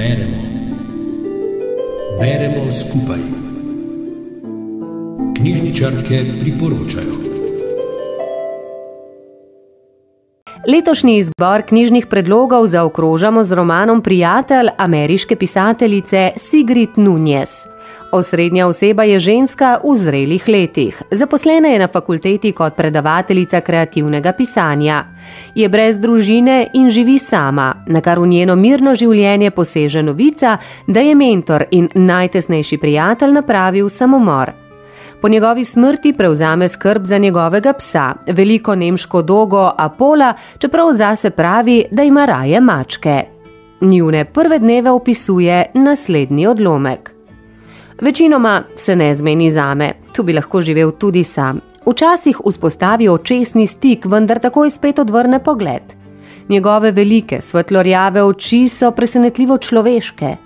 [0.00, 0.40] Beremo.
[2.20, 3.20] Beremo skupaj.
[5.36, 7.14] Knjižničarke priporočajo.
[10.72, 17.50] Letošnji izbor knjižnih predlogov zaokrožamo z romanom Prijatelj ameriške pisateljice Sigrid Nunez.
[18.12, 21.02] Osrednja oseba je ženska v zrelih letih.
[21.10, 25.04] Zaposlena je na fakulteti kot predavateljica kreativnega pisanja.
[25.54, 30.56] Je brez družine in živi sama, na kar v njeno mirno življenje poseže novica,
[30.86, 34.52] da je mentor in najtesnejši prijatelj napravil samomor.
[35.20, 41.84] Po njegovi smrti prevzame skrb za njegovega psa, veliko nemško dogo Apola, čeprav zase pravi,
[41.90, 43.22] da ima raje mačke.
[43.80, 47.19] Njune prve dneve opisuje naslednji odlomek.
[48.00, 51.60] Večinoma se ne zmeni zame, tu bi lahko živel tudi sam.
[51.86, 55.82] Včasih vzpostavi očesni stik, vendar takoj spet odvrne pogled.
[56.48, 60.36] Njegove velike, svetlorjave oči so presenetljivo človeške.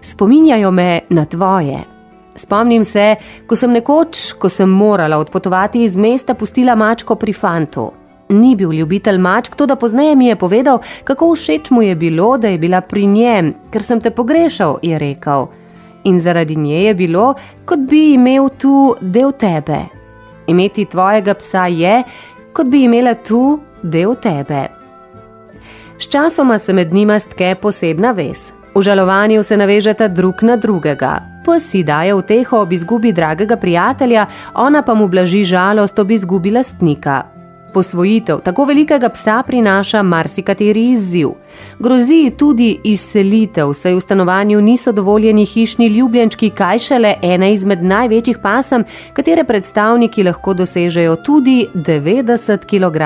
[0.00, 1.78] Spominjajo me na tvoje.
[2.36, 7.92] Spomnim se, ko sem nekoč, ko sem morala odpotovati iz mesta, pustila mačko pri fantu.
[8.28, 12.38] Ni bil ljubitelj mačk, to da pozneje mi je povedal, kako všeč mu je bilo,
[12.38, 15.46] da je bila pri njem, ker sem te pogrešal, je rekel
[16.04, 19.78] in zaradi nje je bilo, kot bi imel tu del tebe.
[20.46, 22.02] Imeti tvojega psa je,
[22.52, 24.68] kot bi imela tu del tebe.
[25.98, 28.52] Sčasoma se med njima stke posebna vez.
[28.74, 31.20] V žalovanju se navežeta drug na drugega.
[31.44, 36.50] Pes si daje vteho ob izgubi dragega prijatelja, ona pa mu blaži žalost ob izgubi
[36.50, 37.33] lastnika.
[37.74, 41.28] Posvojitev tako velikega psa prinaša marsikateri izziv.
[41.78, 48.38] Grozi tudi izselitev, saj v stanovanju niso dovoljeni hišni ljubljenčki, kaj šele ena izmed največjih
[48.42, 53.02] pasem, katere predstavniki lahko dosežejo tudi 90 kg.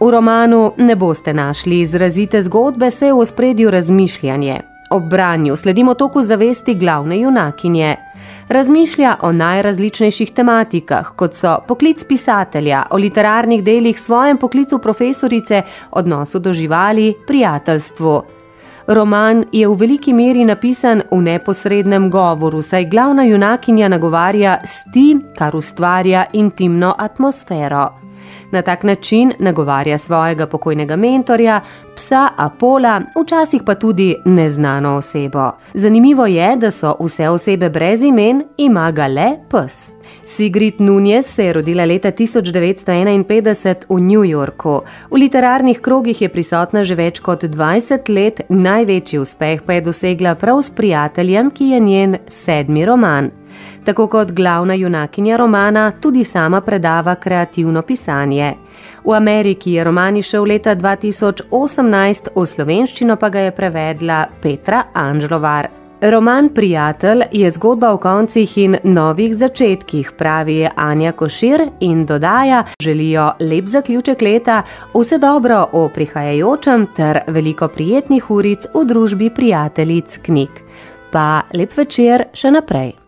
[0.00, 4.60] V romanu ne boste našli izrazite zgodbe, se je v spredju razmišljanje.
[4.90, 7.96] Ob branju sledimo toku zavesti glavne junakinje.
[8.48, 16.38] Razmišlja o najrazličnejših tematikah, kot so poklic pisatelja, o literarnih delih, svojem poklicu profesorice, odnosu
[16.38, 18.22] do živali, prijateljstvu.
[18.88, 25.22] Roman je v veliki meri napisan v neposrednem govoru, saj glavna junakinja nagovarja s tem,
[25.36, 28.07] kar ustvarja intimno atmosfero.
[28.50, 31.60] Na tak način nagovarja svojega pokojnega mentorja,
[31.96, 35.50] psa Apola, včasih pa tudi neznano osebo.
[35.74, 39.90] Zanimivo je, da so vse osebe brez imen, ima ga le pes.
[40.24, 44.80] Sigrid Nunez se je rodila leta 1951 v New Yorku.
[45.10, 50.34] V literarnih krogih je prisotna že več kot 20 let, največji uspeh pa je dosegla
[50.34, 53.37] prav s prijateljem, ki je njen sedmi roman.
[53.88, 58.54] Tako kot glavna junakinja romana, tudi sama predava kreativno pisanje.
[59.04, 65.70] V Ameriki je roman išel leta 2018, v slovenščino pa ga je prevedla Petra Anžlovar.
[66.02, 73.30] Roman Prijatelj je zgodba o koncih in novih začetkih, pravi Anja Košir in dodaja: Želijo
[73.40, 74.62] lep zaključek leta,
[74.94, 80.64] vse dobro v prihajajočem ter veliko prijetnih uric v družbi prijateljic knjig.
[81.10, 83.07] Pa lep večer še naprej.